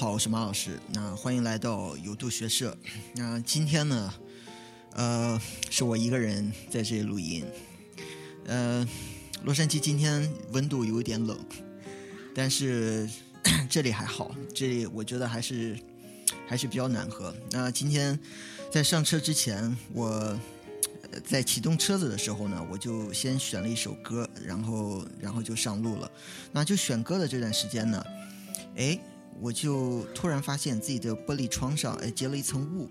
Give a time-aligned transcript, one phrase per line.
[0.00, 0.80] 好，我是马老师。
[0.94, 2.74] 那欢迎来到有度学社。
[3.14, 4.14] 那今天呢，
[4.94, 7.44] 呃，是我一个人在这里录音。
[8.46, 8.88] 呃，
[9.44, 11.38] 洛杉矶今天温度有点冷，
[12.34, 13.06] 但是
[13.68, 15.78] 这里还好，这里我觉得还是
[16.48, 17.34] 还是比较暖和。
[17.50, 18.18] 那今天
[18.72, 20.34] 在上车之前，我
[21.26, 26.10] 在启动车子的时候呢，我就先选了一首歌，然后然后就上路了。
[26.52, 28.02] 那就选歌的这段时间呢，
[28.76, 28.98] 哎。
[29.40, 32.88] 我就突然发现自己的玻璃窗上哎结了一层雾，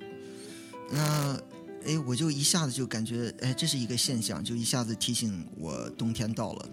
[0.92, 1.40] 那
[1.86, 6.70] 哎我就一下子就感觉哎这是一个现象，就一下子提醒我冬天到了。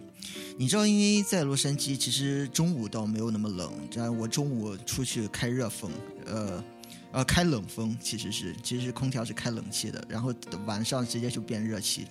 [0.58, 5.90] 你知道，因为在洛杉矶其实中午倒没有那么冷，这样我中午出去开热风，
[6.24, 6.64] 呃
[7.12, 10.34] 呃开冷风其实是其实空调是开冷气的，然后
[10.66, 12.06] 晚上直接就变热气，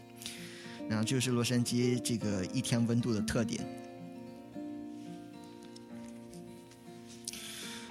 [0.87, 3.67] 然后就是洛杉矶这个一天温度的特点。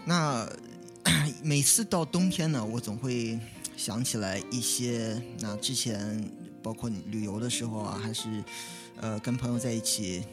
[0.07, 0.49] 那
[1.43, 3.39] 每次到冬天呢，我总会
[3.77, 6.31] 想起来一些那之前
[6.63, 8.45] 包括旅游的时候啊，还是
[9.01, 10.25] 呃跟朋友在一起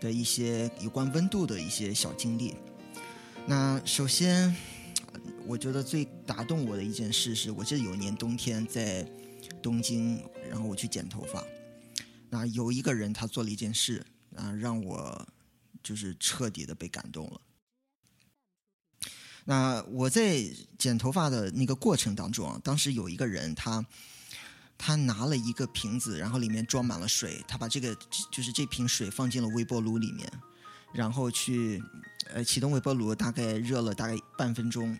[0.00, 2.54] 的一些有关温度的一些小经历。
[3.46, 4.54] 那首先，
[5.46, 9.06] 我觉得最打动我的一件事是，我记得有一年冬天在
[9.62, 11.44] 东京，然后我去剪头发，
[12.30, 14.04] 那有一个人他做了一件事
[14.36, 15.26] 啊，让我
[15.82, 17.40] 就是彻底的被感动了。
[19.44, 20.40] 那我在
[20.78, 23.84] 剪头发的那个过程当中啊，当时有一个人他
[24.78, 27.92] 他拿了一个瓶子，然后里面装满了水，他把这个
[28.30, 30.32] 就是这瓶水放进了微波炉里面，
[30.92, 31.82] 然后去
[32.32, 34.96] 呃启动微波炉，大概热了大概半分钟，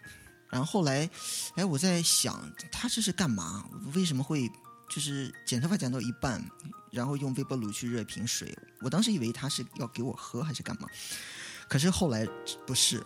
[0.50, 1.08] 然后后来
[1.54, 3.64] 哎我在想他这是干嘛？
[3.94, 4.50] 为什么会
[4.90, 6.44] 就是剪头发剪到一半，
[6.90, 8.52] 然后用微波炉去热瓶水？
[8.80, 10.88] 我当时以为他是要给我喝还是干嘛？
[11.68, 12.26] 可是后来
[12.66, 13.00] 不是。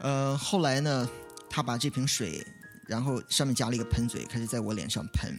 [0.00, 1.08] 呃，后来呢，
[1.48, 2.46] 他把这瓶水，
[2.86, 5.38] 然后上面加了一个喷嘴，开始在我脸上喷。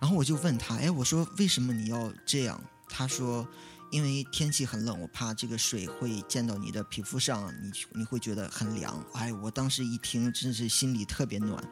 [0.00, 2.60] 然后我就问他，哎，我说为什么你要这样？
[2.88, 3.46] 他说，
[3.90, 9.04] 因为天气很冷，我怕这个水会溅到你的皮肤上，你你会觉得很凉。
[9.12, 11.62] 哎，我当时一听，真是心里特别暖。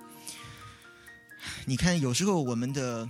[1.64, 3.08] 你看，有时候我们的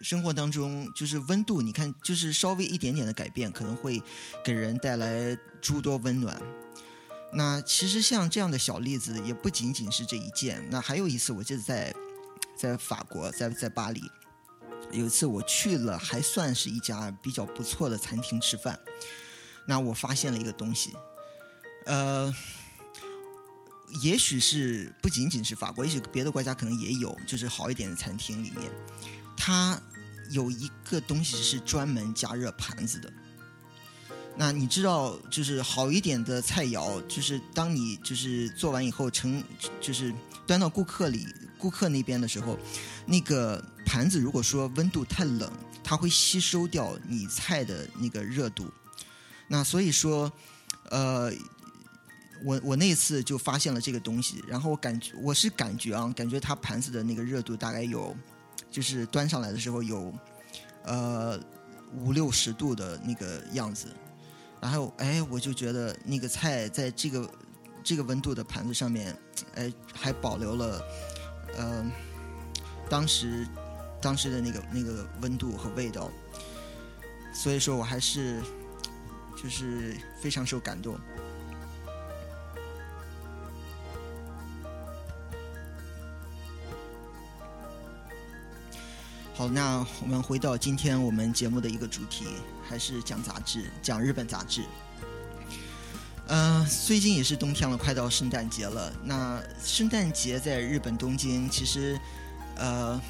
[0.00, 4.02] 生活当中，就是温度，你看，就是稍微一点点的改变，可能会
[4.44, 6.40] 给人带来诸多温暖。
[7.32, 10.66] 那其实像这样的小例子也不仅仅是这一件。
[10.70, 11.94] 那还有一次，我记得在
[12.56, 14.02] 在法国，在在巴黎，
[14.90, 18.78] 有一次我去了还算是一家比较不错的餐厅吃饭。
[19.66, 20.92] 那我发现了一个东西，
[21.86, 22.34] 呃，
[24.02, 28.68] 也许是不仅仅是法国，也许别的国家可能也有，就是好一点的餐厅里面，
[29.36, 29.80] 它
[30.30, 33.12] 有一个东西是专门加热盘子的。
[34.40, 39.44] 那你知道，就是好一点的菜肴，就是当你就是做完以后成，
[39.82, 40.14] 就是
[40.46, 41.26] 端到顾客里
[41.58, 42.58] 顾客那边的时候，
[43.04, 45.52] 那个盘子如果说温度太冷，
[45.84, 48.72] 它会吸收掉你菜的那个热度。
[49.46, 50.32] 那所以说，
[50.88, 51.30] 呃，
[52.42, 58.16] 我我那次就发现了这个东西，然后我感觉我是感觉啊，感觉它盘子的那个热度大概有，
[58.70, 60.10] 就是端上来的时候有，
[60.84, 61.38] 呃
[61.98, 63.88] 五六十度的那个样子。
[64.60, 67.30] 然后，哎，我就觉得那个菜在这个
[67.82, 69.16] 这个温度的盘子上面，
[69.54, 70.82] 哎，还保留了，
[71.56, 71.90] 呃，
[72.88, 73.46] 当时
[74.02, 76.10] 当时的那个那个温度和味道，
[77.32, 78.40] 所以说我还是
[79.42, 80.98] 就是非常受感动。
[89.40, 92.26] 好，那我们回到今天我们节目的一个主题，
[92.62, 94.66] 还是讲杂志，讲日本杂志。
[96.26, 98.92] 呃，最近也是冬天了，快到圣诞节了。
[99.02, 101.98] 那圣诞节在日本东京，其实，
[102.56, 103.00] 呃，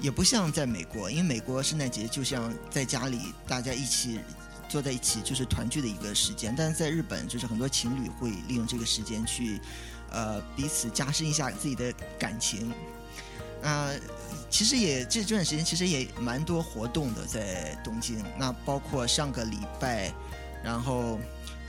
[0.00, 4.18] 也不像在美国，因为美国圣诞节就像在家里大家一起
[4.68, 9.60] 坐在一起就是团聚的一个时间，但是在日本就是很多情侣会利用这个时间去
[10.10, 12.72] 呃彼此加深一下自己的感情。
[13.62, 13.92] 啊、
[14.52, 20.12] 其实也这这段时间其实也蛮多活动的在东京，那包括上个礼拜，
[20.62, 21.18] 然后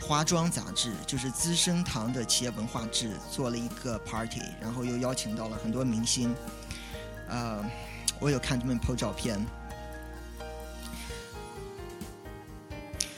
[0.01, 6.35] 花妆杂志就是资生堂的企业文化志做了一个 party，然后又邀请到了很多明星，
[7.29, 7.63] 呃，
[8.19, 9.43] 我有看他们 PO 照片。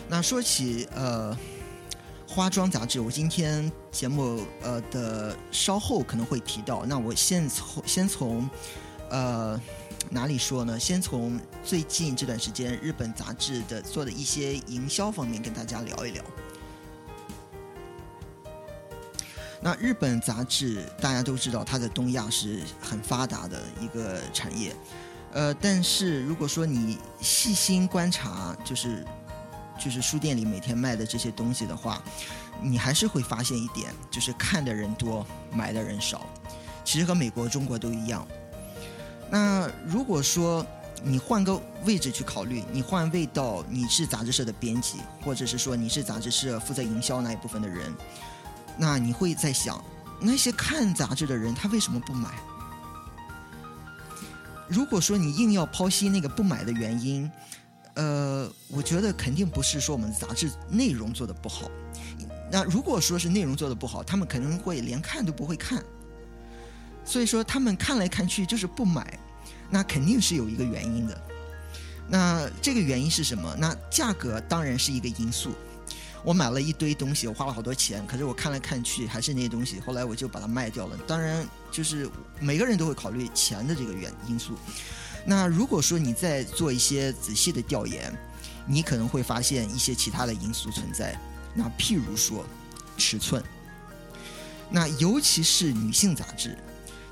[0.08, 1.36] 那说起呃
[2.28, 6.86] 花妆杂志，我今天节目呃的稍后可能会提到。
[6.86, 8.48] 那我先从先从
[9.16, 9.62] 呃
[10.10, 10.78] 哪里说呢？
[10.78, 16.22] 先从最近这段时间日本杂志的做的一些营销方面跟大家聊一聊。
[19.62, 24.76] 那日本杂志大家都知道，它在东亚是很发达的一个产业，
[25.32, 29.04] 呃，但是如果说你细心观察，就是
[29.80, 32.04] 就是书店里每天卖的这些东西的话，
[32.62, 36.28] 你还是会发现一点，就是看的人多，买的人少。
[36.84, 38.28] 其实和美国、中国都一样。
[39.30, 40.66] 那如果说
[41.04, 47.94] 你换个位置去考虑，你换位到你是杂志社的编辑，或者是说你是杂志社负责营销那一部分的人，
[48.78, 49.84] 那你会在想，
[50.20, 52.30] 那些看杂志的人他为什么不买？
[54.68, 57.30] 如果说你硬要剖析那个不买的原因，
[57.96, 61.70] 呃，我觉得肯定不是说我们杂志内容做的不好。
[62.52, 65.84] 那如果说是内容做的不好，他们可能会连看都不会看。
[67.06, 69.18] 所以说他们看来看去就是不买，
[69.70, 71.22] 那肯定是有一个原因的。
[72.08, 73.56] 那这个原因是什么？
[73.58, 75.54] 那价格当然是一个因素。
[76.24, 80.98] 我买了一堆东西，我花了好多钱，可是我看来看去还是那些东西，后来我就把它卖掉了。
[81.06, 82.10] 当然，就是
[82.40, 84.54] 每个人都会考虑钱的这个原因素。
[85.24, 88.12] 那如果说你再做一些仔细的调研，
[88.66, 91.16] 你可能会发现一些其他的因素存在。
[91.54, 92.44] 那譬如说
[92.98, 93.44] 尺寸，
[94.70, 96.58] 那尤其是女性杂志，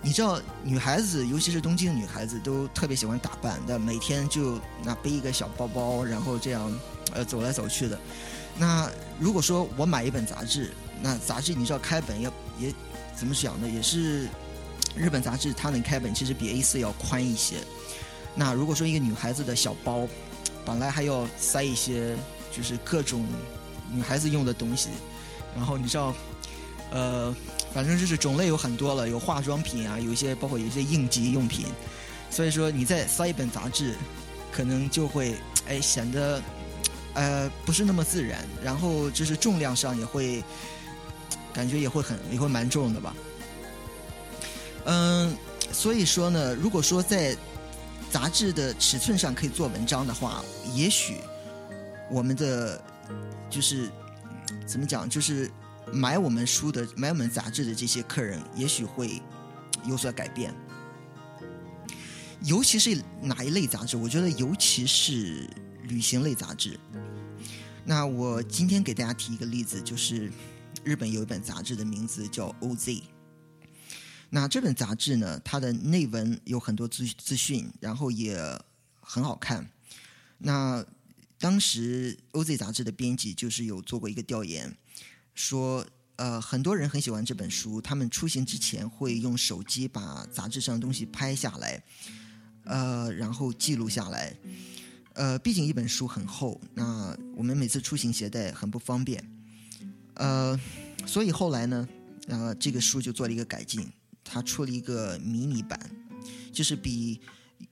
[0.05, 6.69] 你知道女孩子，尤其是东京的女孩子都特别喜欢打扮，那每天就那背一个小包包，然后这样
[7.13, 7.97] 呃走来走去的。
[8.57, 12.71] 那如果说我买一本杂志，那杂志你知道开本要也
[13.15, 13.67] 怎么讲呢？
[13.67, 14.27] 也是
[14.93, 17.55] 日本杂志它能开本其实比 A 4要宽一些。
[18.35, 20.05] 那如果说一个女孩子的小包，
[20.65, 22.15] 本来还要塞一些
[22.51, 23.25] 就是各种
[23.89, 24.89] 女孩子用的东西，
[25.55, 26.13] 然后你知道，
[26.91, 27.33] 呃，
[27.73, 31.65] 反正就是种类有很多了，有化妆品啊，有一些包括有一些应急用品，
[32.29, 33.95] 所以说你再塞一本杂志，
[34.51, 35.35] 可能就会
[35.67, 36.41] 哎显得
[37.15, 40.43] 呃不是那么自然，然后就是重量上也会
[41.51, 43.15] 感觉也会很也会蛮重的吧。
[44.85, 45.35] 嗯，
[45.71, 47.35] 所以说呢，如果说在
[48.11, 50.43] 杂志的尺寸上可以做文章的话，
[50.75, 51.15] 也许
[52.11, 52.79] 我们的
[53.49, 53.89] 就是
[54.67, 55.49] 怎么讲，就是
[55.91, 59.21] 买我们书的、买我们杂志的这些客人，也许会
[59.85, 60.53] 有所改变。
[62.43, 63.95] 尤其是哪一类杂志？
[63.97, 65.49] 我觉得尤其是
[65.83, 66.79] 旅行类杂志。
[67.85, 70.31] 那我今天给大家提一个例子，就是
[70.83, 73.01] 日本有一本杂志的名字叫 OZ。
[74.29, 78.37] 那这本杂志呢，它的内文有很多资资讯，然后也
[78.99, 79.69] 很好看。
[80.37, 80.83] 那
[81.37, 84.75] 当时 OZ 杂志的编辑就是有做过一个调研，
[85.33, 85.85] 说
[86.15, 91.83] 呃很多人很喜欢这本书，他们出行之前会用手机把杂志上的东西拍下来，
[92.65, 94.35] 呃，然后记录下来。
[95.13, 99.23] 呃，毕竟一本书很厚，那我们每次出行携带很不方便，
[100.15, 100.59] 呃，
[101.05, 101.87] 所以后来呢，
[102.27, 103.87] 呃，这个书就做了一个改进。
[104.25, 105.77] 它出了一个迷你版，
[106.51, 107.19] 就是比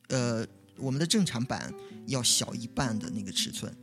[0.09, 1.73] 呃我们的正常版
[2.07, 3.73] 要小一半的那个尺寸。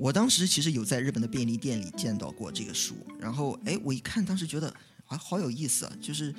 [0.00, 6.34] 我当时其实有在日本的便利店里见到过这个书，然后哎，我一看，当时觉得啊好有意思啊，就是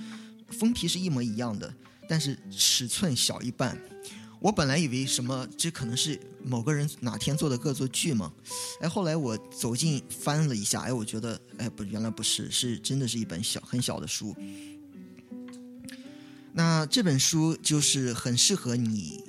[0.49, 1.71] 封皮是一模一样的，
[2.09, 3.79] 但是尺寸小一半。
[4.39, 8.33] 我本来以为什么这可能是某个人哪天做的恶作剧嘛，
[8.79, 14.35] 哎，后来我走近翻了一下，哎，我觉得哎不，原来不是，是真的是一本小很小的书。
[16.51, 19.23] 那这本书就是很适合你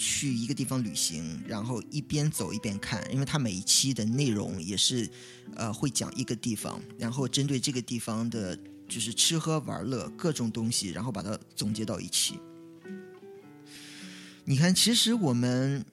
[0.00, 5.10] 去一个地方旅行，然后一边走一边看，因为它每一期的内容也是，
[5.56, 8.56] 呃，会讲一个地方，然后针对这个地方的，
[8.88, 12.38] 就是吃喝玩乐各种东西，然后把它总结到一起。
[14.44, 15.84] 你看，其实我们，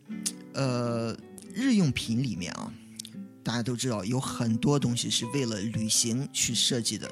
[0.53, 1.17] 呃，
[1.51, 2.71] 日用品里面啊，
[3.43, 7.09] 大家都知道有很多东西是为了旅行去设计的。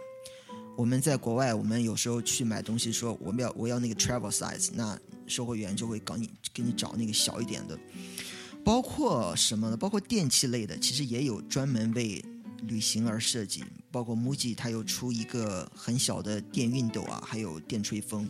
[0.78, 4.98] 我们在国外，我们有时候去买东西，说我们要我要那个 travel size，那
[5.34, 7.80] 售货员就会搞你给你找那个小一点的。
[8.64, 9.76] 包括什么呢？
[9.76, 12.24] 包括电器类的，其实也有专门为
[12.68, 13.64] 旅行而设计。
[13.92, 18.30] 包括 MUJI，它有出一个很小的电熨斗啊，还有电吹风。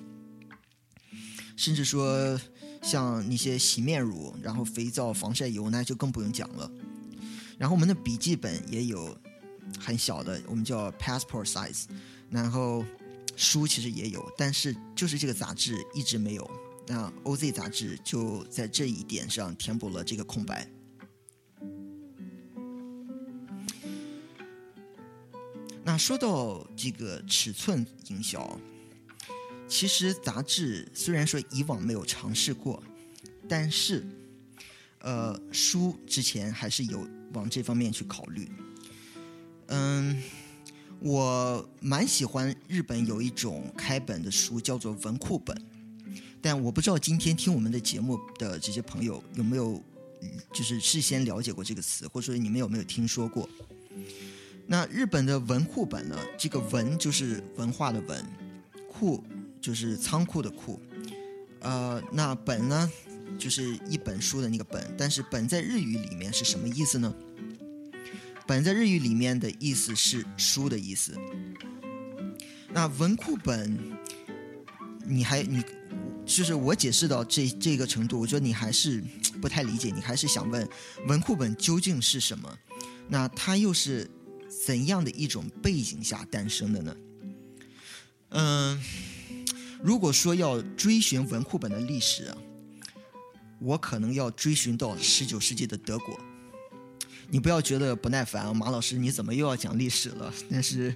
[1.55, 2.39] 甚至说，
[2.81, 6.69] 像那些洗面乳，然后肥皂、防晒油，那就更不用讲了。
[7.60, 9.15] 然后我们的笔记本也有
[9.79, 11.83] 很小的，我们叫 passport size。
[12.31, 12.83] 然后
[13.36, 16.51] 书其实也有，但是就是这个杂志一直没有。
[16.86, 20.68] 那 OZ 杂志就在这一点上填补了这个空白。
[25.86, 28.60] 那说到这个尺寸营销，
[29.68, 32.82] 其实杂志虽然说以往没有尝试过，
[33.50, 34.06] 但是，
[35.00, 38.50] 呃，书之前还是有往这方面去考虑。
[39.68, 40.24] 嗯，
[41.00, 45.56] 我蛮喜欢日本有一种开本的书，叫做文库本。
[46.44, 49.82] 但我不知道今天听我们的节目的这些朋友有没有，
[50.52, 53.48] 就是事先了解过这个词，或者说你们有没有听说过？
[54.68, 56.18] 那日本的文库本呢？
[56.38, 58.26] 这个文就是文化的文，
[58.92, 59.24] 库
[59.62, 60.82] 就是仓库的库，
[61.62, 62.92] 呃，那本呢
[63.40, 64.94] 就是一本书的那个本。
[64.98, 67.16] 但是本在日语里面是什么意思呢？
[68.46, 71.18] 本在日语里面的意思是书的意思。
[72.70, 73.80] 那文库本，
[75.06, 75.64] 你还你？
[76.25, 79.03] 就是我解释到这这个程度，我觉得你还是
[79.42, 80.68] 不太理解，你还是想问
[81.08, 82.58] 文库本究竟是什么？
[83.10, 84.10] 那它又是
[84.65, 86.96] 怎样的一种背景下诞生的呢？
[88.30, 88.82] 嗯，
[89.84, 92.38] 如果说要追寻文库本的历史啊，
[93.60, 96.20] 我可能要追寻到十九世纪的德国。
[97.30, 100.34] 你不要觉得不耐烦啊，马老师，你怎么又要讲历史了？
[100.50, 100.96] 但是。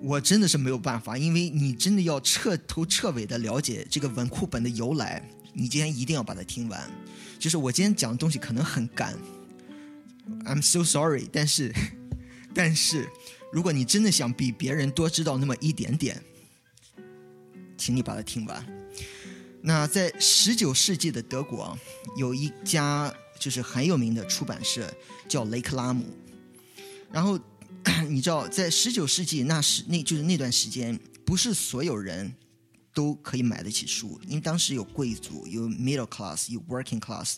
[0.00, 6.88] 我真的是没有办法，因为你真的要彻头彻尾的了解这个文库本的由来，你今天一定要把它听完。
[7.38, 9.16] 就是我今天讲的东西可能很干
[10.44, 11.74] ，I'm so sorry，但是，
[12.54, 13.08] 但是，
[13.52, 16.22] 如果你真的想比别人多知道那么一点点，
[17.76, 18.66] 请你把它听完。
[19.60, 21.76] 那在十九世纪的德国，
[22.16, 24.88] 有一家就是很有名的出版社
[25.28, 26.04] 叫雷克拉姆，
[27.10, 27.38] 然后。
[28.08, 32.34] 你知道，在十九世纪那时，那就是那段时间，不是所有人
[32.92, 37.36] 都可以买得起书，因为当时有贵族，有 middle class，有 working class。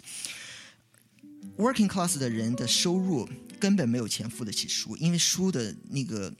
[1.57, 3.29] working class 的人的收入
[3.59, 6.33] 根本没有钱付得起书，因为书的那个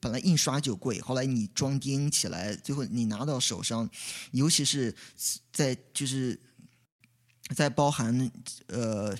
[0.00, 3.88] 本来印刷就贵，后来你装订起来，最后你拿到手上，
[4.32, 4.94] 尤其是
[5.52, 6.38] 在就是
[7.54, 8.30] 在包含
[8.68, 9.16] 呃。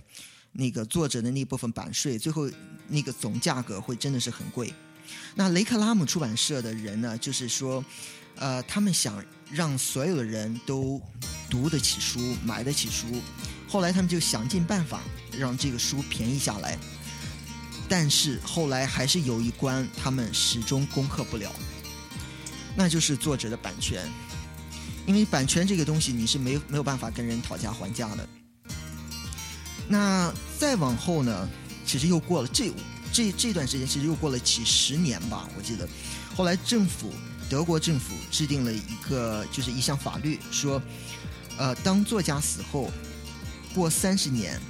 [0.56, 2.48] 那个作者的那部分版税，最后
[2.88, 4.72] 那个总价格会真的是很贵。
[5.34, 7.84] 那雷克拉姆出版社的人呢，就是说，
[8.36, 11.00] 呃，他们想让所有的人都
[11.50, 13.06] 读得起书、买得起书。
[13.68, 15.00] 后来他们就想尽办法
[15.36, 16.78] 让这个书便宜下来，
[17.88, 21.52] 但是后来还是有一关他们始终攻克不了，
[22.76, 24.08] 那就是作者的版权。
[25.06, 28.28] 因为版权这个东西，你是没没有办法跟人讨价还价的。
[29.86, 31.48] 那再往后呢？
[31.84, 32.72] 其实又过了这
[33.12, 35.48] 这这段时间，其实又过了几十年吧。
[35.56, 35.88] 我记得，
[36.34, 37.12] 后来政府
[37.48, 40.80] 德国政府制定了一个就是一项法律，说，
[41.56, 42.90] 呃，当作家死后
[43.74, 44.60] 过三十年，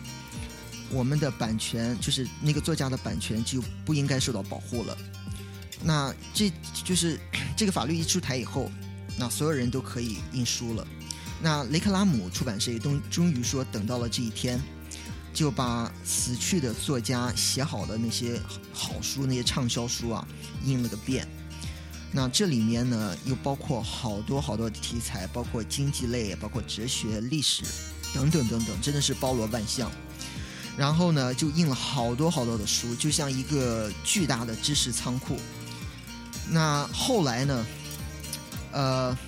[0.90, 4.96] 我们的版权就是那个作家的版权就不应该受到保护了。
[5.82, 6.52] 那这
[6.84, 7.18] 就是
[7.56, 8.70] 这个法律一出台以后，
[9.16, 10.86] 那所有人都可以印书了。
[11.40, 14.60] 那雷克拉姆出版社也终终于说等到了这一天。
[15.34, 18.40] 就把死去的作家写好的那些
[18.72, 20.26] 好书、那些畅销书啊，
[20.64, 21.28] 印了个遍。
[22.12, 27.64] 那这里面呢，又包括好多好多的题材，包括经济类，包括哲学、历史
[28.14, 29.90] 等等等等，真的是包罗万象。
[30.76, 35.36] 然后呢，就印了好多好多的书，就像一个巨大的知识仓库。
[36.48, 37.66] 那后来呢，
[38.72, 39.18] 呃。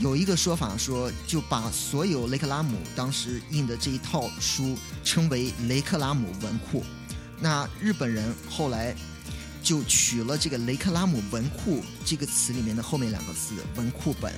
[0.00, 6.84] 有一个说法说，就把所有雷克拉姆当时印的这一套书称为雷克拉姆文库。
[7.40, 8.94] 那日本人后来
[9.60, 14.32] 就取了这个雷克拉姆文库这个词里面的后面两个字“文库本”。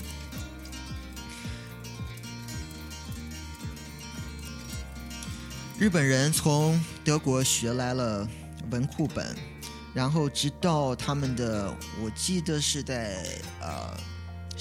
[5.79, 8.27] 日本人从德国学来了
[8.71, 9.37] 文库本，
[9.93, 11.71] 然后直到他们的，
[12.03, 13.23] 我记得是在
[13.61, 14.10] 呃。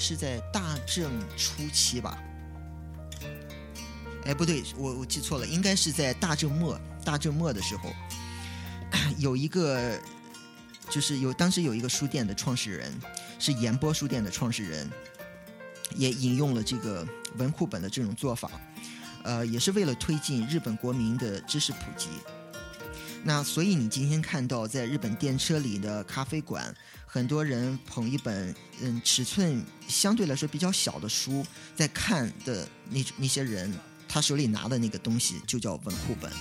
[0.00, 2.18] 是在大正初期吧？
[4.24, 6.80] 哎，不对，我我记错了，应该是在大正末。
[7.04, 7.92] 大正末的时候，
[9.18, 9.98] 有一个，
[10.88, 12.90] 就是有当时有一个书店的创始人，
[13.38, 14.90] 是岩波书店的创始人，
[15.96, 18.50] 也引用了这个文库本的这种做法，
[19.22, 22.08] 呃，也是为了推进日本国民的知识普及。
[23.22, 26.74] 那所以你今天看到在日本电车里的咖啡馆，
[27.06, 31.44] 很多人捧一本嗯尺寸相对来说比较小的书
[31.76, 33.72] 在看的那那些人，
[34.08, 36.32] 他手里拿的那个东西就叫文库本。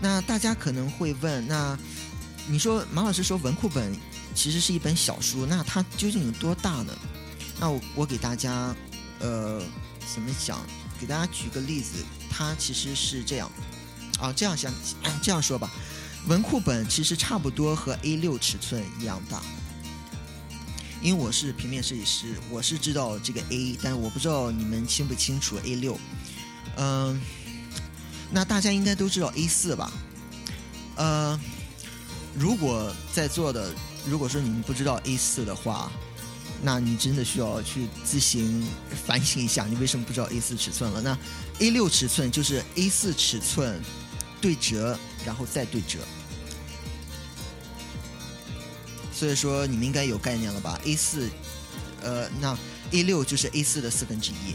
[0.00, 1.78] 那大家可能会问，那
[2.46, 3.94] 你说马老师说文库本
[4.34, 6.96] 其实是一本小书，那它究竟有多大呢？
[7.60, 8.74] 那我我给大家
[9.18, 9.62] 呃
[10.14, 10.64] 怎么讲？
[10.98, 13.50] 给大家举个例子，它其实是这样。
[14.20, 14.72] 啊，这样想，
[15.22, 15.70] 这样说吧，
[16.26, 19.40] 文库本其实差不多和 A6 尺寸一样大。
[21.00, 25.96] 因为我是平面设计师，我是知道这个 A，但我不知道你们清不清楚 A6。
[26.76, 27.20] 嗯，
[28.32, 29.92] 那大家应该都知道 A4 吧？
[30.96, 31.40] 呃，
[32.34, 33.72] 如果在座的，
[34.04, 35.88] 如果说你们不知道 A4 的话，
[36.60, 38.66] 那你真的需要去自行
[39.06, 41.00] 反省一下，你为什么不知道 A4 尺寸了？
[41.00, 41.16] 那
[41.60, 43.80] A6 尺寸就是 A4 尺寸。
[44.40, 45.98] 对折，然后再对折，
[49.12, 51.28] 所以说你们应该有概念了吧？A 四，
[52.02, 52.56] 呃，那
[52.92, 54.54] A 六就是 A 四的四分之一。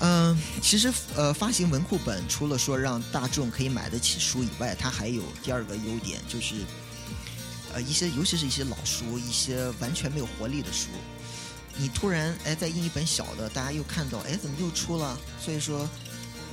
[0.00, 6.54] 嗯，其实呃，发行文库本除了说让大众可以买得起书以外，它还有第二个优点，就是
[7.74, 10.88] 呃，一些尤其是一些老书，一些完全没有活力的书。
[11.80, 15.18] 你突然哎再印一本小的，大家又看到哎怎么又出了？
[15.40, 15.88] 所以说，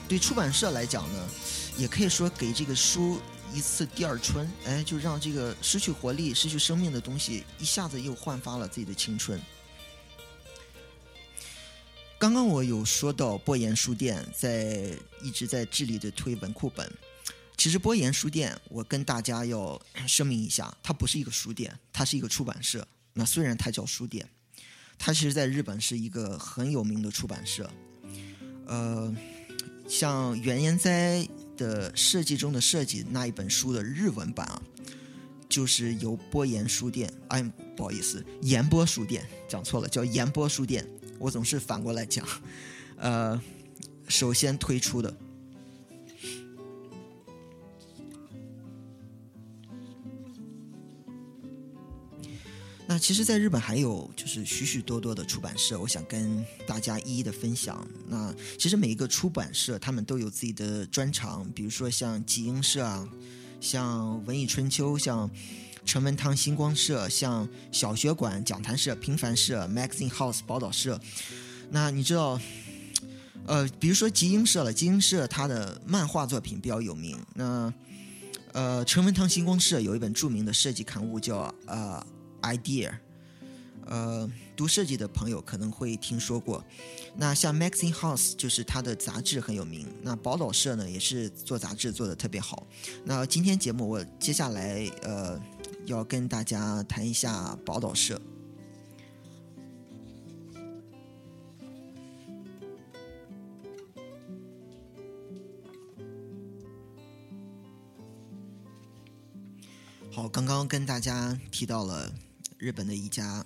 [0.08, 1.30] 对出版社来讲呢，
[1.78, 3.20] 也可以说给这个书
[3.54, 9.38] 一次第二春，哎就让这个失去活力、失去生命的东西一下子又焕发了自己的青春。
[12.18, 16.90] 刚刚我有说到波岩书店在一直在致力的推文库本，
[17.58, 22.88] 其实波岩书店我跟大家要声明一下，它不是一个书店，它是一个出版社。
[23.12, 24.26] 那虽然它叫书店。
[24.98, 27.70] 它其实在日本是一个很有名的出版社，
[28.66, 29.16] 呃，
[29.88, 34.62] 像原研哉的设计中的设计那一本书的日文版啊，
[35.48, 37.42] 就是由波言书店，哎，
[37.76, 40.86] 不好意思，言波书店讲错了，叫言波书店，
[41.20, 42.28] 我总是反过来讲，
[42.98, 43.42] 呃，
[44.08, 45.16] 首先推出的。
[52.90, 57.86] 那其实，在日本还有就是许许多多的出版社，我想跟大家一一的分享。
[58.08, 63.06] 那其实每一个出版社，他们都有自己的专长，比如说像集英社啊，
[63.60, 65.30] 像文艺春秋，像
[65.86, 70.98] 陈文堂星光社，像小学馆讲谈社、平凡社、Magazine House 宝岛社。
[71.70, 72.40] 那你知道，
[73.48, 77.20] 呃，比如说集英社了，集英社它的漫画作品比较有名。
[77.36, 77.74] 那
[78.54, 82.02] 呃，陈文堂星光社有一本著名的设计刊物叫呃。
[82.42, 82.92] idea，
[83.86, 86.64] 呃，读设计的朋友可能会听说过。
[87.16, 89.88] 那像 Maxine House 就是它的杂志很有名。
[90.04, 92.68] 那宝岛社呢，也是做杂志做的特别好。
[93.04, 95.42] 那今天节目我接下来呃
[95.86, 98.22] 要跟大家谈一下宝岛社。
[110.12, 112.12] 好，刚刚跟大家提到了。
[112.58, 113.46] 日本的一家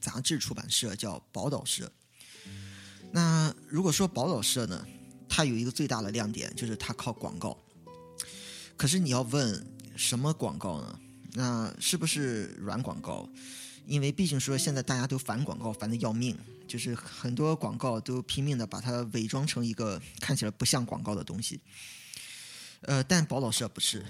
[0.00, 1.90] 杂志出版社叫宝岛社。
[3.10, 4.86] 那如果说宝岛社呢，
[5.28, 7.56] 它有一个最大的亮点就是它靠广告。
[8.76, 11.00] 可是你要问什么广告呢？
[11.32, 13.28] 那是不是软广告？
[13.86, 21.60] 因为毕竟说现在大家都反广告，烦的要命，就是很多广告都拼命的把它伪装成一个看起来不像广告的东西。
[22.82, 24.04] 呃，但宝岛社不是，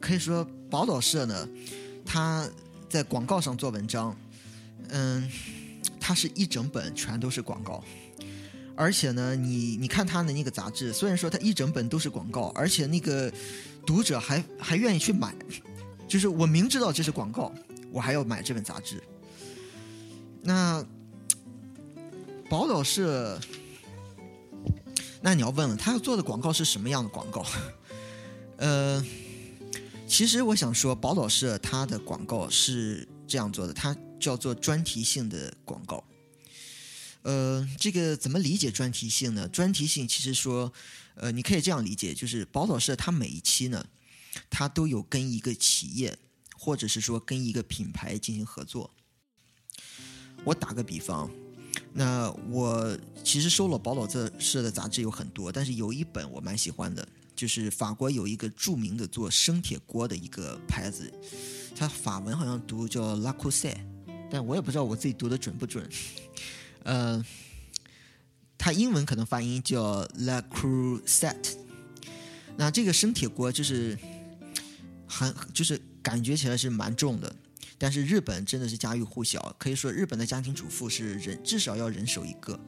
[0.00, 1.48] 可以说宝岛社呢，
[2.04, 2.48] 它。
[2.88, 4.16] 在广告上做文章，
[4.88, 5.30] 嗯，
[6.00, 7.82] 它是一整本全都是广告，
[8.76, 13.32] 而且呢，你你看他的那个杂志，虽然说它一整本都是广告，而且那个
[13.84, 15.34] 读者还还愿意去买，
[16.06, 17.52] 就是我明知道这是广告，
[17.90, 19.02] 我还要买这本杂志。
[20.42, 20.84] 那
[22.48, 23.40] 宝岛社，
[25.20, 27.44] 那你要问了，他要做的广告是什么样的广告？
[28.58, 29.04] 呃。
[30.06, 36.02] 其实我想说，宝岛社它的广告是这样做的，它叫做专题性的广告。
[37.22, 39.48] 呃，这个怎么理解专题性呢？
[39.48, 40.72] 专题性其实说，
[41.16, 43.84] 呃，你可以这样理解，就是宝岛社它每一期呢，
[44.48, 46.16] 它都有跟一个企业
[46.56, 48.90] 或者是说跟一个品牌进行合作。
[50.44, 51.28] 我打个比方，
[51.92, 57.06] 那我其实收了宝岛社社的杂志有很多，但是有一本我蛮喜欢的。
[57.36, 61.12] 就是法国有一个著名的做生铁锅的一个牌子，
[61.76, 63.74] 它法文好像读叫 La c o s e
[64.30, 65.88] 但我也不知道我自己读的准不准。
[66.82, 67.24] 呃，
[68.56, 71.58] 它英文可能发音叫 La c r u s e t。
[72.56, 73.98] 那这个生铁锅就是
[75.06, 77.36] 很就是感觉起来是蛮重的，
[77.76, 82.58] 但是日本真的是家喻户晓，可以说日本的家庭主妇是人至少要人手一个。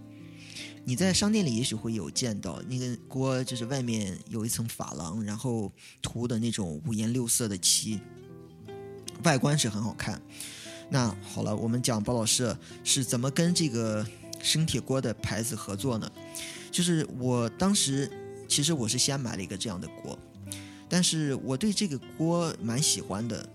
[0.88, 5.70] 你在商店里也许会有见到那个锅，就是外面有一层珐琅，然后
[6.00, 8.00] 涂的那种五颜六色的漆，
[9.22, 10.18] 外观是很好看。
[10.88, 14.06] 那好了，我们讲包老师是怎么跟这个
[14.40, 16.10] 生铁锅的牌子合作呢？
[16.70, 18.10] 就是我当时
[18.48, 20.18] 其实我是先买了一个这样的锅，
[20.88, 23.46] 但是我对这个锅蛮喜欢的。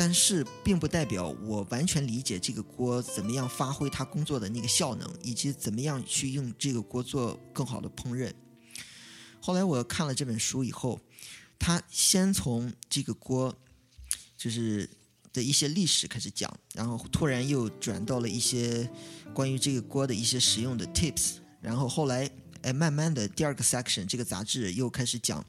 [0.00, 8.32] 但是并不代表我完全理解这个锅怎么样发挥它工作的那个效能，以及怎么样去用这个锅做更好的烹饪。
[9.40, 11.00] 后来我看了这本书以后，
[11.58, 13.52] 他先从这个锅
[14.36, 14.88] 就是
[15.32, 18.88] 的一些历史开始讲，然后突然又转到了一些
[19.34, 22.30] 关于这个锅的一些实用的 tips，然后后来
[22.62, 25.44] 哎慢慢的第二个 section 这个杂志又开始讲。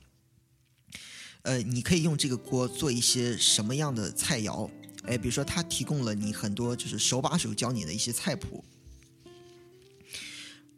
[1.43, 4.69] 呃，你可以用这个锅做一些什么样的菜肴？
[5.05, 8.63] 哎，比如说，它提供了你很多就是手把手教你的一些菜谱。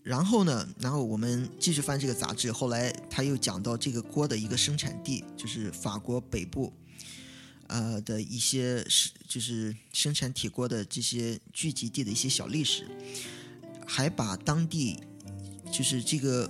[0.03, 6.71] 然后呢，然后我们继续翻这个杂志，后来他又讲到这个锅的一个生产地，就是法国北部，
[7.67, 12.87] 呃的一些是就是生产铁锅的这些聚集地的一些小历史，
[13.85, 14.99] 还把当地
[15.71, 16.49] 就是这个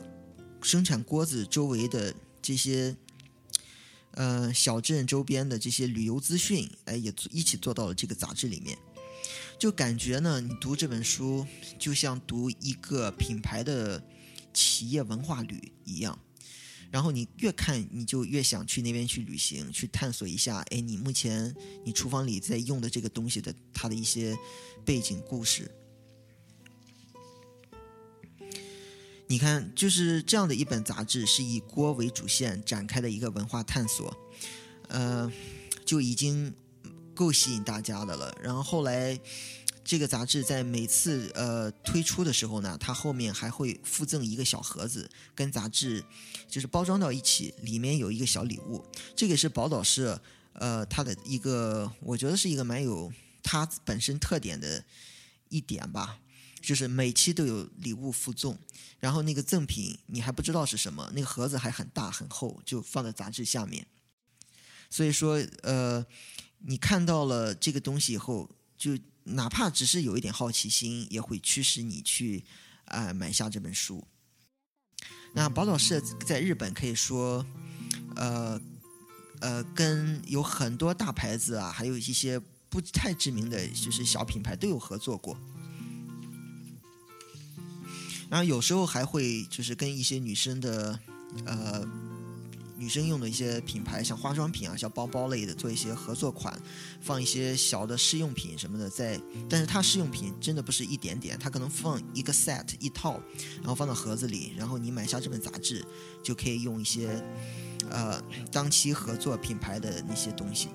[0.61, 2.93] 生产锅子周围的这些。
[4.13, 8.77] 呃，小镇周边的这些旅游资讯，哎，也一起做到了这个杂志里面。
[9.57, 11.45] 就感觉呢，你读这本书
[11.77, 14.03] 就像读一个品牌的
[14.53, 16.17] 企业文化旅一样。
[16.89, 20.59] 然后你越看，你就越想去那边去旅行，去探索一下。
[20.71, 24.37] 哎，你目前你厨房里在用的这个东西的它的一些
[24.83, 25.71] 背景故事。
[29.31, 34.13] 你看，就是这样的一本杂志，是以锅为主线展开的一个文化探索，
[34.89, 35.31] 呃，
[35.85, 36.53] 就已经
[37.15, 38.37] 够吸引大家的了。
[38.43, 39.17] 然后后来，
[39.85, 46.03] 这个杂志在每次呃推出的时候呢，它后面还会附赠一个小盒子，跟杂志
[46.49, 48.85] 就是包装到一起，里面有一个小礼物。
[49.15, 53.09] 这个是宝岛社呃它的一个，我觉得是一个蛮有
[53.41, 54.83] 它本身特点的
[55.47, 56.19] 一点吧。
[56.61, 58.57] 就是每期都有礼物附赠，
[58.99, 63.85] 然后那个赠品你还不知道是什么，那个盒子还很大很厚，就放在杂志下面。
[64.89, 66.05] 所以说，呃，
[66.59, 72.43] 你看到了这个东西以后，就哪怕只是有一点好奇心，也会驱使你去
[72.85, 74.05] 啊买下这本书。
[75.33, 77.45] 那宝岛社在日本可以说，
[78.15, 78.61] 呃
[79.39, 85.39] 呃，跟有很多大牌子啊，还有一些不太知名的就是小品牌都有合作过。
[88.31, 90.97] 然后有时候还会就是跟一些女生的，
[91.43, 91.85] 呃，
[92.77, 96.57] 女生用的一些品牌，像化妆品啊，像包包类的，做一些合作款，
[97.01, 99.19] 放一些小的试用品什么的在。
[99.49, 103.19] 但是它试用品真的不是一点点，它可能放一个 set 一套，
[103.57, 105.85] 然后放到盒子里，然后你买下这本杂志，
[106.23, 107.21] 就可以用一些，
[107.89, 110.69] 呃，当期合作品牌的那些东西。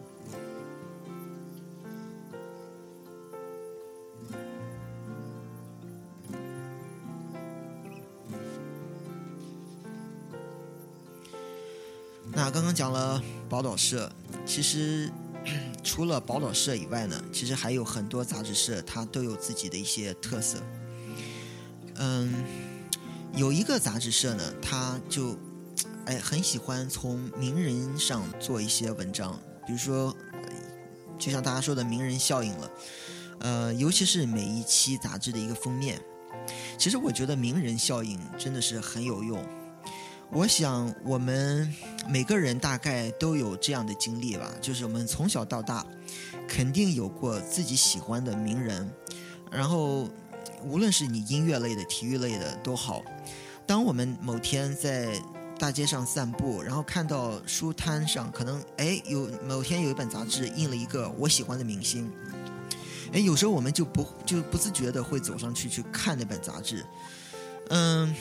[12.56, 14.10] 刚刚讲了宝岛社，
[14.46, 15.12] 其实
[15.84, 20.56] 除了宝岛社以外呢，其实还有很多杂志社，它都有自己的一些特色。
[21.96, 22.32] 嗯，
[23.34, 25.36] 有一个杂志社呢，它就
[26.06, 30.16] 哎很喜欢从名人上做一些文章，比如说，
[31.18, 32.70] 就像大家说的名人效应了。
[33.40, 36.00] 呃，尤其是每一期杂志的一个封面，
[36.78, 39.44] 其实我觉得名人效应真的是很有用。
[40.32, 41.72] 我想，我们
[42.08, 45.84] 每个人大概都有这样的经历吧，就是我们从小到大，
[46.48, 48.88] 肯定有过自己喜欢的名人，
[49.50, 50.08] 然后，
[50.64, 53.02] 无论是你音乐类的、体育类的都好，
[53.66, 55.20] 当我们某天在
[55.58, 62.10] 大街上散步，然后看到书摊上可能哎有某天有一本杂志印了一个我喜欢的明星，
[63.12, 66.86] 哎，有时候我们就不就不自觉的会走上去去看那本杂志，
[67.70, 68.14] 嗯。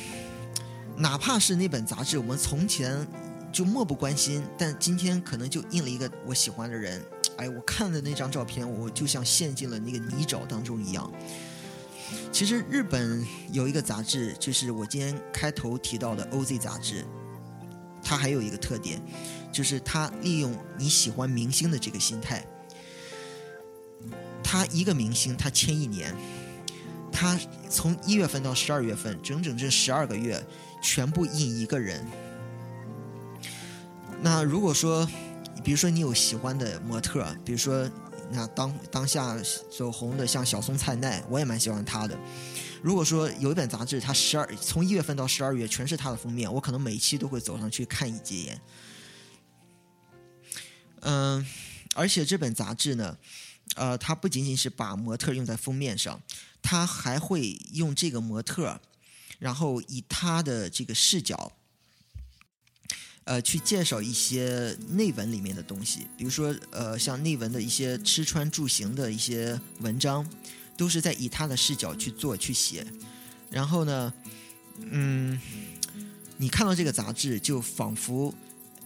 [0.98, 3.06] 哪怕是那本杂志，我们从前
[3.56, 7.02] 就漠不关心，但今天可能就印了一个我喜欢的人。
[7.38, 11.10] 哎，我看的那张照片，我就像陷进了那个泥沼当中一样。
[12.34, 17.06] 其实日本有一个杂志，就是我今天开头提到的 OZ 杂志，
[18.04, 19.02] 它还有一个特点，
[19.54, 22.46] 就是它利用你喜欢明星的这个心态，
[24.44, 26.14] 他一个明星，他签一年，
[27.10, 27.40] 他
[27.70, 30.46] 从一月份到十二月份，整整这十二个月，
[30.84, 32.06] 全部印一个人。
[34.26, 35.08] 那如果说，
[35.64, 37.88] 比如说你有喜欢的模特，比如说
[38.32, 39.38] 那当当下
[39.70, 42.18] 走红的像小松菜奈，我也蛮喜欢她的。
[42.82, 48.60] 如果说有一本杂志，它十二从一月份到十二月全是它的封面，我可能每一期都会走上去看一几眼。
[51.02, 51.46] 嗯，
[51.94, 53.16] 而且这本杂志呢，
[53.76, 56.20] 呃，它不仅仅是把模特用在封面上，
[56.64, 58.82] 它还会用这个模特，
[59.38, 61.52] 然后以他的这个视角，
[63.26, 70.28] 呃，去介绍一些内文里面的东西，比如说，呃，像内文的一些吃穿住行的一些文章，
[70.76, 72.86] 都是在以他的视角去做去写。
[73.52, 74.14] 然后呢，
[74.80, 75.40] 嗯，
[76.38, 78.34] 你看到这个杂志，就仿佛，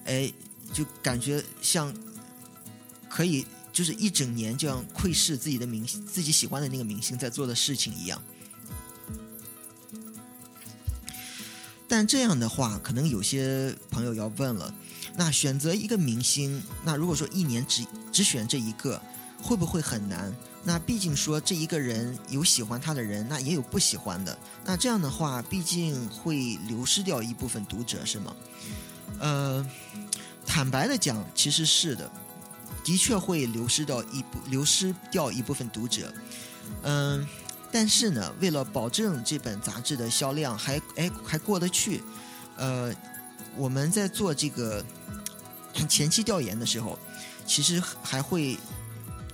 [0.06, 0.30] 哎，
[0.74, 1.94] 就感觉像。
[3.12, 8.22] 可以，就是一整年这样窥视自己的明，自己喜欢的那个明星在做的事情一样。
[11.90, 14.74] 但这样的话，可能有些朋友要问了：
[15.18, 19.02] 那选择一个明星，那如果说一年只只选这一个，
[19.42, 20.32] 会不会很难？
[20.64, 24.38] 那毕竟说这一个人有喜欢他的人，那也有不喜欢的。
[24.64, 28.36] 那这样的话，毕竟会流失掉一部分读者，是吗？
[29.20, 29.66] 呃，
[30.46, 32.10] 坦白的讲，其实是的。
[32.82, 36.12] 的确会流失到一部流失掉一部分读者，
[36.84, 37.28] 嗯，
[37.72, 42.02] 但是呢，为了保证这本杂志的销量还哎还过得去，
[42.58, 42.92] 呃，
[43.56, 44.84] 我们在做这个
[45.88, 46.98] 前期调研的时候，
[47.46, 48.58] 其实还会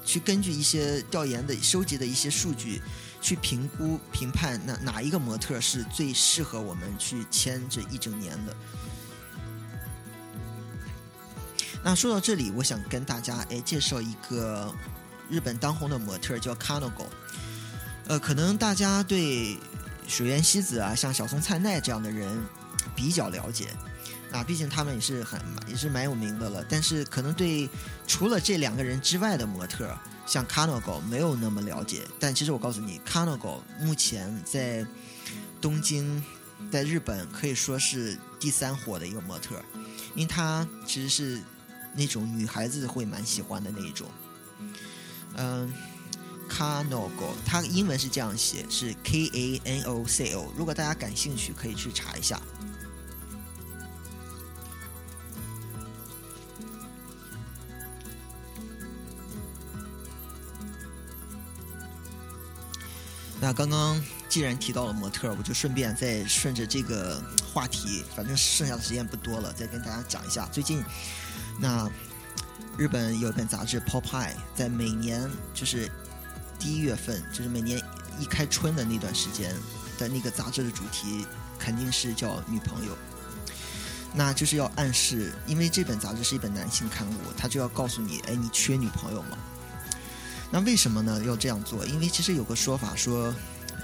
[0.04, 2.82] 去根据一些调研的收集的一些数据，
[3.22, 8.56] 去评估评判哪哪一个模特是最适合我们去签这一整年的。
[11.82, 14.74] 那说到这里，我想跟大家哎介绍一个
[15.30, 17.06] 日本当红的模特，叫 Kanogo。
[18.08, 19.58] 呃，可能大家对
[20.08, 22.40] 水原希子啊，像小松菜奈这样的人
[22.96, 23.68] 比较了解，
[24.32, 26.64] 啊，毕竟他们也是很也是蛮有名的了。
[26.70, 27.70] 但是可能对
[28.08, 32.02] 除了这两个人之外的模特，像 Kanogo 没有那么了解。
[32.20, 34.86] 但其实我告诉你，Kanogo 目前在
[35.60, 36.24] 东京，
[36.72, 39.56] 在日本可以说是第三火的一个模特，
[40.14, 41.42] 因为他其实是。
[41.98, 44.12] 那种女孩子会蛮喜欢的那一种，
[45.38, 45.74] 嗯
[46.50, 50.52] ，Kanogo，它英文是这样写，是 K A N O C O。
[50.56, 52.42] 如果大家感兴趣，可以去查一下。
[63.42, 67.22] 那刚刚既然提到了模特，我就顺便再顺着这个
[67.54, 70.84] 话题，反正剩下的时间不多了，再跟大家讲一下最近。
[71.60, 71.88] 那
[72.76, 75.92] 日本有一本杂志《Pop Eye》，在每年就是
[76.60, 77.82] 第一月份，就是每年
[78.20, 79.54] 一开春的那段时间
[79.98, 81.26] 的那个杂志的主题，
[81.60, 82.98] 肯定是叫女朋友。
[84.14, 89.38] 那就是要暗示，因为这本杂志是一本男性刊物，他就要告诉你，哎，你缺女朋友吗？
[90.50, 91.22] 那为什么呢？
[91.26, 91.86] 要这样做？
[91.86, 93.34] 因为其实有个说法说，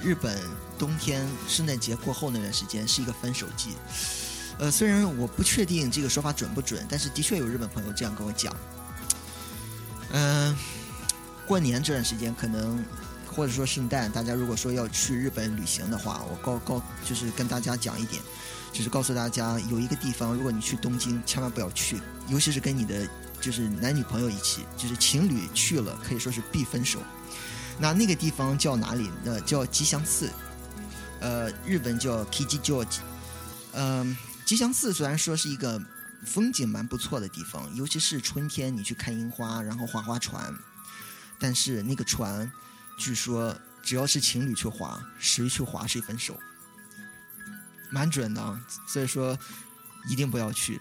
[0.01, 0.39] 日本
[0.79, 3.75] 冬天圣诞节过后那段时间是一个分手季。
[4.57, 8.55] 呃，虽然我不确定这个说法准不准，但是的确有日本朋友这样跟我讲。
[10.11, 10.55] 嗯，
[11.51, 12.81] 过年这段时间可能，
[13.27, 18.23] 或者说圣诞，大家如果说要去日本旅行的话，我告告就是跟大家讲一点，
[18.71, 23.05] 就是告诉大家有一个地方，如果你去东京，千万不要去，尤其是跟你的
[23.41, 26.99] 就是男女朋友一起，就是情侣去了，可以说是必分手。
[27.77, 29.11] 那那个地方叫哪里？
[29.25, 30.29] 呃，叫吉祥寺，
[31.19, 32.99] 呃，日本叫 Kijioji
[33.73, 34.15] 嗯。
[34.45, 35.81] 吉祥寺虽然说是一个
[36.23, 40.53] 风景蛮不错的地方，尤其是春天你去看樱花，然后划划船，
[41.41, 42.49] 但是那个船，
[42.97, 46.39] 据说只要是情侣去划，谁去划谁分手，
[47.89, 49.37] 蛮准的，所以说
[50.07, 50.79] 一定不要去。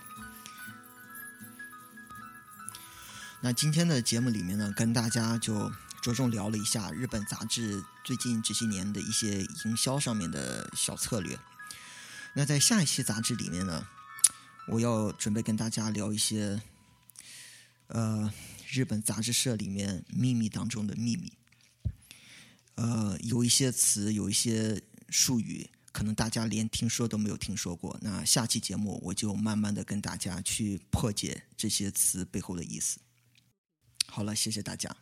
[3.41, 11.39] 那今天的节目里面呢，跟大家就着重聊了一下日本杂志最近这些年的一些营销上面的小策略。
[12.35, 13.87] 那在下一期杂志里面呢，
[14.69, 16.61] 我要准备跟大家聊一些，
[17.87, 18.31] 呃，
[18.71, 21.33] 日本杂志社里面秘密当中的秘密。
[22.77, 27.99] 呃，有一些词，有一些术语，可能大家连听说都没有听说过。
[28.01, 32.99] 那下期节目我就慢慢的跟大家去破解这些词背后的意思。
[34.07, 34.97] 好了，谢谢大家。